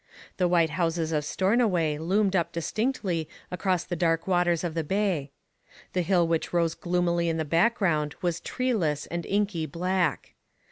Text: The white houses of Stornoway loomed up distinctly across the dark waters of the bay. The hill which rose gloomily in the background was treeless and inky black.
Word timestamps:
The 0.37 0.47
white 0.47 0.71
houses 0.71 1.11
of 1.11 1.23
Stornoway 1.23 1.99
loomed 1.99 2.35
up 2.35 2.51
distinctly 2.51 3.29
across 3.51 3.83
the 3.83 3.95
dark 3.95 4.25
waters 4.25 4.63
of 4.63 4.73
the 4.73 4.83
bay. 4.83 5.29
The 5.93 6.01
hill 6.01 6.27
which 6.27 6.51
rose 6.51 6.73
gloomily 6.73 7.29
in 7.29 7.37
the 7.37 7.45
background 7.45 8.15
was 8.19 8.39
treeless 8.39 9.05
and 9.05 9.27
inky 9.27 9.67
black. 9.67 10.33